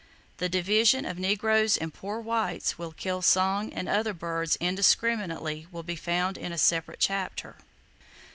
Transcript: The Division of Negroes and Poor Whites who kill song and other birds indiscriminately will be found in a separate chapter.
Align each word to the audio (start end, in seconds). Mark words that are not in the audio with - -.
The 0.37 0.49
Division 0.49 1.05
of 1.05 1.19
Negroes 1.19 1.77
and 1.77 1.93
Poor 1.93 2.19
Whites 2.19 2.71
who 2.71 2.91
kill 2.93 3.21
song 3.21 3.71
and 3.71 3.87
other 3.87 4.15
birds 4.15 4.55
indiscriminately 4.55 5.67
will 5.71 5.83
be 5.83 5.95
found 5.95 6.39
in 6.39 6.51
a 6.51 6.57
separate 6.57 6.99
chapter. 6.99 7.57